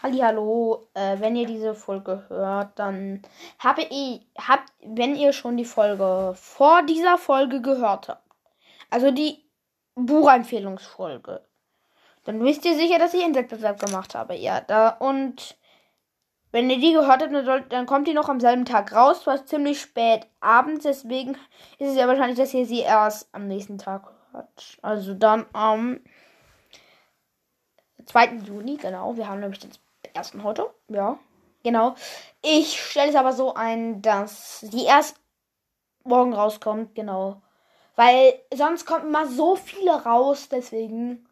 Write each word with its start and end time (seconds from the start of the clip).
Hallo, 0.00 0.88
äh, 0.94 1.18
wenn 1.18 1.34
ihr 1.34 1.46
diese 1.46 1.74
Folge 1.74 2.24
hört, 2.28 2.78
dann 2.78 3.20
habe 3.58 3.82
ich, 3.82 4.20
habt, 4.38 4.72
wenn 4.80 5.16
ihr 5.16 5.32
schon 5.32 5.56
die 5.56 5.64
Folge 5.64 6.34
vor 6.36 6.82
dieser 6.82 7.18
Folge 7.18 7.60
gehört 7.60 8.08
habt, 8.08 8.22
also 8.90 9.10
die 9.10 9.44
Buchempfehlungsfolge, 9.96 11.40
dann 12.22 12.44
wisst 12.44 12.64
ihr 12.64 12.76
sicher, 12.76 13.00
dass 13.00 13.12
ich 13.12 13.24
einen 13.24 13.32
gemacht 13.32 14.14
habe. 14.14 14.36
Ja, 14.36 14.60
da 14.60 14.90
und 14.90 15.56
wenn 16.52 16.70
ihr 16.70 16.78
die 16.78 16.92
gehört 16.92 17.20
habt, 17.20 17.32
dann, 17.32 17.44
sollt, 17.44 17.72
dann 17.72 17.86
kommt 17.86 18.06
die 18.06 18.14
noch 18.14 18.28
am 18.28 18.38
selben 18.38 18.66
Tag 18.66 18.92
raus, 18.94 19.26
war 19.26 19.44
ziemlich 19.46 19.80
spät 19.80 20.28
abends, 20.38 20.84
deswegen 20.84 21.32
ist 21.80 21.90
es 21.90 21.96
ja 21.96 22.06
wahrscheinlich, 22.06 22.38
dass 22.38 22.54
ihr 22.54 22.66
sie 22.66 22.80
erst 22.80 23.28
am 23.32 23.48
nächsten 23.48 23.78
Tag 23.78 24.12
hört. 24.30 24.78
Also 24.80 25.14
dann 25.14 25.46
am 25.52 25.98
2. 28.06 28.26
Juni, 28.46 28.76
genau. 28.76 29.16
Wir 29.16 29.28
haben 29.28 29.40
nämlich 29.40 29.58
den 29.58 29.72
ersten 30.18 30.42
heute. 30.42 30.68
Ja, 30.88 31.18
genau. 31.62 31.94
Ich 32.42 32.80
stelle 32.80 33.10
es 33.10 33.16
aber 33.16 33.32
so 33.32 33.54
ein, 33.54 34.02
dass 34.02 34.66
die 34.72 34.84
erst 34.84 35.16
morgen 36.04 36.34
rauskommt, 36.34 36.94
genau. 36.94 37.40
Weil 37.94 38.40
sonst 38.54 38.84
kommt 38.84 39.04
immer 39.04 39.26
so 39.26 39.56
viele 39.56 39.92
raus, 40.04 40.48
deswegen. 40.48 41.28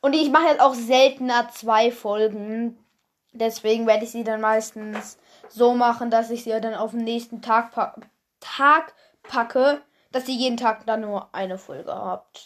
Und 0.00 0.14
ich 0.14 0.30
mache 0.30 0.48
jetzt 0.48 0.60
auch 0.60 0.74
seltener 0.74 1.48
zwei 1.50 1.90
Folgen. 1.90 2.78
Deswegen 3.32 3.86
werde 3.86 4.04
ich 4.04 4.10
sie 4.10 4.24
dann 4.24 4.40
meistens 4.40 5.18
so 5.48 5.74
machen, 5.74 6.10
dass 6.10 6.30
ich 6.30 6.44
sie 6.44 6.50
dann 6.60 6.74
auf 6.74 6.90
den 6.90 7.04
nächsten 7.04 7.40
Tag, 7.42 7.72
pa 7.72 7.94
Tag 8.40 8.94
packe, 9.22 9.80
dass 10.10 10.28
ihr 10.28 10.34
jeden 10.34 10.56
Tag 10.56 10.84
dann 10.86 11.02
nur 11.02 11.34
eine 11.34 11.58
Folge 11.58 11.94
habt. 11.94 12.44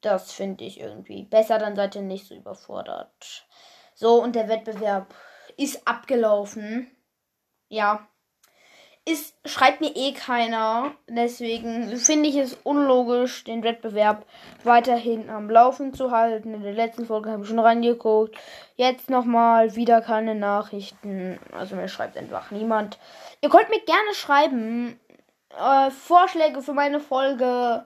Das 0.00 0.32
finde 0.32 0.64
ich 0.64 0.80
irgendwie 0.80 1.24
besser, 1.24 1.58
dann 1.58 1.76
seid 1.76 1.96
ihr 1.96 2.02
nicht 2.02 2.26
so 2.26 2.34
überfordert. 2.34 3.46
So, 3.94 4.22
und 4.22 4.34
der 4.34 4.48
Wettbewerb 4.48 5.14
ist 5.56 5.86
abgelaufen. 5.86 6.90
Ja. 7.68 8.06
Ist, 9.06 9.36
schreibt 9.44 9.82
mir 9.82 9.94
eh 9.94 10.12
keiner. 10.12 10.94
Deswegen 11.06 11.94
finde 11.98 12.30
ich 12.30 12.36
es 12.36 12.54
unlogisch, 12.64 13.44
den 13.44 13.62
Wettbewerb 13.62 14.24
weiterhin 14.64 15.28
am 15.28 15.50
Laufen 15.50 15.92
zu 15.92 16.10
halten. 16.10 16.54
In 16.54 16.62
der 16.62 16.72
letzten 16.72 17.04
Folge 17.04 17.30
habe 17.30 17.42
ich 17.42 17.48
schon 17.48 17.58
reingeguckt. 17.58 18.36
Jetzt 18.76 19.10
nochmal 19.10 19.76
wieder 19.76 20.00
keine 20.00 20.34
Nachrichten. 20.34 21.38
Also 21.52 21.76
mir 21.76 21.88
schreibt 21.88 22.16
einfach 22.16 22.50
niemand. 22.50 22.98
Ihr 23.42 23.50
könnt 23.50 23.68
mir 23.68 23.84
gerne 23.84 24.14
schreiben. 24.14 24.98
Äh, 25.50 25.90
Vorschläge 25.90 26.62
für 26.62 26.72
meine 26.72 26.98
Folge. 26.98 27.84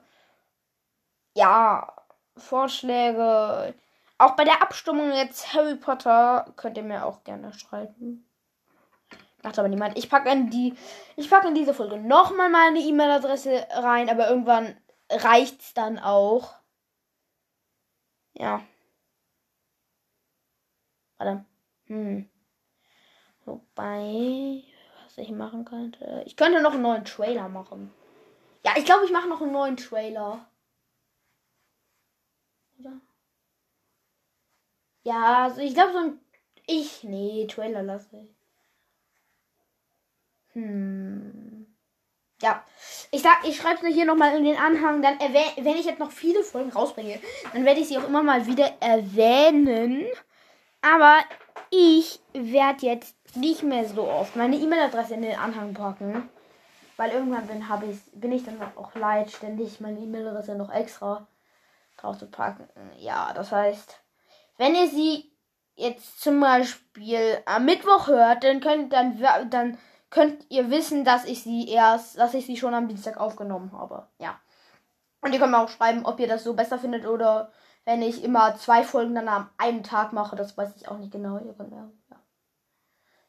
Ja, 1.35 1.93
Vorschläge. 2.37 3.73
Auch 4.19 4.35
bei 4.35 4.43
der 4.43 4.61
Abstimmung 4.61 5.13
jetzt 5.13 5.53
Harry 5.53 5.75
Potter 5.75 6.51
könnt 6.57 6.77
ihr 6.77 6.83
mir 6.83 7.05
auch 7.05 7.23
gerne 7.23 7.53
schreiben. 7.53 8.29
Macht 9.43 9.57
aber 9.57 9.69
niemand. 9.69 9.97
Ich 9.97 10.09
packe 10.09 10.29
in 10.29 10.49
die, 10.49 10.75
ich 11.15 11.29
packe 11.29 11.47
in 11.47 11.55
diese 11.55 11.73
Folge 11.73 11.97
nochmal 11.97 12.49
meine 12.49 12.79
E-Mail-Adresse 12.79 13.67
rein, 13.71 14.09
aber 14.09 14.29
irgendwann 14.29 14.77
reicht's 15.09 15.73
dann 15.73 15.97
auch. 15.99 16.53
Ja. 18.33 18.61
Warte. 21.17 21.45
Hm. 21.85 22.29
Wobei, 23.45 24.63
was 25.05 25.17
ich 25.17 25.31
machen 25.31 25.63
könnte. 25.63 26.23
Ich 26.25 26.35
könnte 26.35 26.61
noch 26.61 26.73
einen 26.73 26.81
neuen 26.83 27.05
Trailer 27.05 27.47
machen. 27.47 27.93
Ja, 28.65 28.73
ich 28.75 28.83
glaube, 28.83 29.05
ich 29.05 29.11
mache 29.11 29.29
noch 29.29 29.41
einen 29.41 29.53
neuen 29.53 29.77
Trailer. 29.77 30.45
Oder? 32.79 32.99
Ja, 35.03 35.43
also 35.45 35.61
ich 35.61 35.73
glaube 35.73 35.93
so 35.93 35.99
ein. 35.99 36.19
Ich. 36.67 37.03
Nee, 37.03 37.47
Trailer 37.47 37.83
lasse 37.83 38.09
ich. 38.17 38.35
Hm. 40.53 41.67
Ja. 42.41 42.63
Ich 43.11 43.21
sag, 43.21 43.43
ich 43.43 43.57
schreibe 43.57 43.87
es 43.87 43.93
hier 43.93 44.05
nochmal 44.05 44.37
in 44.37 44.45
den 44.45 44.57
Anhang. 44.57 45.01
Dann 45.01 45.19
wenn 45.19 45.77
ich 45.77 45.85
jetzt 45.85 45.99
noch 45.99 46.11
viele 46.11 46.43
Folgen 46.43 46.71
rausbringe, 46.71 47.19
dann 47.53 47.65
werde 47.65 47.81
ich 47.81 47.87
sie 47.87 47.97
auch 47.97 48.07
immer 48.07 48.23
mal 48.23 48.45
wieder 48.45 48.71
erwähnen. 48.79 50.05
Aber 50.81 51.19
ich 51.69 52.19
werde 52.33 52.85
jetzt 52.85 53.15
nicht 53.35 53.63
mehr 53.63 53.85
so 53.87 54.07
oft 54.07 54.35
meine 54.35 54.55
E-Mail-Adresse 54.55 55.15
in 55.15 55.21
den 55.21 55.37
Anhang 55.37 55.73
packen. 55.73 56.29
Weil 56.97 57.11
irgendwann 57.11 57.47
bin, 57.47 57.63
ich, 57.89 57.99
bin 58.13 58.31
ich 58.31 58.43
dann 58.43 58.61
auch 58.75 58.93
leid, 58.95 59.31
ständig 59.31 59.79
meine 59.79 59.99
E-Mail-Adresse 59.99 60.55
noch 60.55 60.73
extra 60.73 61.27
drauf 61.97 62.17
zu 62.17 62.27
packen. 62.27 62.67
Ja, 62.97 63.33
das 63.33 63.51
heißt, 63.51 64.01
wenn 64.59 64.75
ihr 64.75 64.89
sie 64.89 65.31
jetzt 65.75 66.21
zum 66.21 66.41
Beispiel 66.41 67.41
am 67.45 67.65
Mittwoch 67.65 68.07
hört, 68.07 68.43
dann 68.43 68.59
könnt, 68.59 68.91
dann, 68.91 69.17
dann 69.49 69.77
könnt 70.09 70.45
ihr 70.49 70.69
wissen, 70.69 71.05
dass 71.05 71.23
ich 71.23 71.41
sie 71.41 71.69
erst, 71.69 72.19
dass 72.19 72.33
ich 72.33 72.45
sie 72.45 72.57
schon 72.57 72.73
am 72.73 72.89
Dienstag 72.89 73.17
aufgenommen 73.17 73.71
habe. 73.71 74.07
Ja. 74.19 74.37
Und 75.21 75.33
ihr 75.33 75.39
könnt 75.39 75.51
mir 75.51 75.59
auch 75.59 75.69
schreiben, 75.69 76.05
ob 76.05 76.19
ihr 76.19 76.27
das 76.27 76.43
so 76.43 76.53
besser 76.53 76.77
findet 76.77 77.07
oder 77.07 77.51
wenn 77.85 78.01
ich 78.01 78.23
immer 78.23 78.55
zwei 78.57 78.83
Folgen 78.83 79.15
dann 79.15 79.29
am 79.29 79.49
einen 79.57 79.83
Tag 79.83 80.11
mache. 80.11 80.35
Das 80.35 80.57
weiß 80.57 80.75
ich 80.75 80.89
auch 80.89 80.97
nicht 80.97 81.11
genau. 81.11 81.39
Ihr 81.39 81.53
könnt 81.53 81.71
mir, 81.71 81.89
ja. 82.11 82.17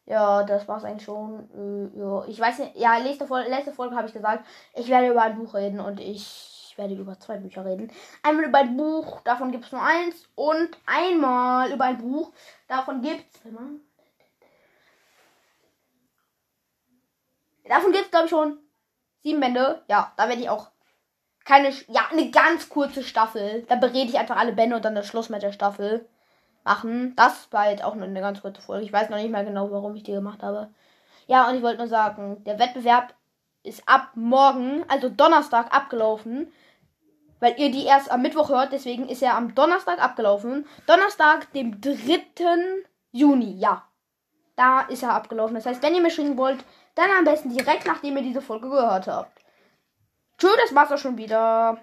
Ja, 0.06 0.42
das 0.42 0.66
war's 0.66 0.82
eigentlich 0.82 1.04
schon. 1.04 1.48
Äh, 1.54 1.96
ja, 1.96 2.24
ich 2.26 2.40
weiß 2.40 2.58
nicht. 2.58 2.76
Ja, 2.76 2.98
letzte 2.98 3.28
Folge, 3.28 3.48
letzte 3.48 3.72
Folge 3.72 3.94
habe 3.94 4.08
ich 4.08 4.12
gesagt, 4.12 4.44
ich 4.74 4.88
werde 4.88 5.08
über 5.08 5.22
ein 5.22 5.38
Buch 5.38 5.54
reden 5.54 5.78
und 5.78 6.00
ich 6.00 6.59
werde 6.78 6.94
über 6.94 7.18
zwei 7.18 7.36
Bücher 7.38 7.64
reden. 7.64 7.90
Einmal 8.22 8.46
über 8.46 8.58
ein 8.58 8.76
Buch, 8.76 9.20
davon 9.22 9.52
gibt 9.52 9.64
es 9.64 9.72
nur 9.72 9.82
eins. 9.82 10.28
Und 10.34 10.70
einmal 10.86 11.72
über 11.72 11.84
ein 11.84 11.98
Buch, 11.98 12.32
davon 12.68 13.02
gibt 13.02 13.24
es. 13.34 13.40
Davon 17.68 17.92
gibt 17.92 18.04
es, 18.06 18.10
glaube 18.10 18.26
ich, 18.26 18.30
schon 18.30 18.58
sieben 19.22 19.40
Bände. 19.40 19.82
Ja, 19.88 20.12
da 20.16 20.28
werde 20.28 20.42
ich 20.42 20.48
auch 20.48 20.70
keine. 21.44 21.70
Ja, 21.88 22.08
eine 22.10 22.30
ganz 22.30 22.68
kurze 22.68 23.02
Staffel. 23.02 23.64
Da 23.68 23.76
berede 23.76 24.10
ich 24.10 24.18
einfach 24.18 24.36
alle 24.36 24.52
Bände 24.52 24.76
und 24.76 24.84
dann 24.84 24.94
das 24.94 25.06
Schluss 25.06 25.28
mit 25.28 25.42
der 25.42 25.52
Staffel 25.52 26.08
machen. 26.64 27.14
Das 27.16 27.52
war 27.52 27.70
jetzt 27.70 27.84
auch 27.84 27.94
nur 27.94 28.04
eine 28.04 28.20
ganz 28.20 28.40
kurze 28.40 28.60
Folge. 28.60 28.84
Ich 28.84 28.92
weiß 28.92 29.08
noch 29.10 29.18
nicht 29.18 29.30
mehr 29.30 29.44
genau, 29.44 29.70
warum 29.70 29.94
ich 29.94 30.02
die 30.02 30.12
gemacht 30.12 30.42
habe. 30.42 30.70
Ja, 31.26 31.48
und 31.48 31.56
ich 31.56 31.62
wollte 31.62 31.78
nur 31.78 31.88
sagen, 31.88 32.42
der 32.44 32.58
Wettbewerb 32.58 33.14
ist 33.62 33.82
ab 33.86 34.10
morgen, 34.14 34.84
also 34.88 35.08
Donnerstag, 35.08 35.74
abgelaufen 35.74 36.52
weil 37.40 37.58
ihr 37.58 37.70
die 37.70 37.86
erst 37.86 38.10
am 38.12 38.22
Mittwoch 38.22 38.50
hört. 38.50 38.72
Deswegen 38.72 39.08
ist 39.08 39.22
er 39.22 39.34
am 39.34 39.54
Donnerstag 39.54 39.98
abgelaufen. 40.00 40.66
Donnerstag, 40.86 41.52
dem 41.52 41.80
3. 41.80 41.96
Juni, 43.10 43.58
ja. 43.58 43.84
Da 44.56 44.82
ist 44.82 45.02
er 45.02 45.14
abgelaufen. 45.14 45.54
Das 45.54 45.66
heißt, 45.66 45.82
wenn 45.82 45.94
ihr 45.94 46.02
mir 46.02 46.10
schicken 46.10 46.36
wollt, 46.36 46.64
dann 46.94 47.10
am 47.18 47.24
besten 47.24 47.54
direkt 47.54 47.86
nachdem 47.86 48.16
ihr 48.18 48.22
diese 48.22 48.42
Folge 48.42 48.68
gehört 48.68 49.08
habt. 49.08 49.42
Tschüss, 50.38 50.56
das 50.62 50.74
war's 50.74 50.92
auch 50.92 50.98
schon 50.98 51.16
wieder. 51.16 51.78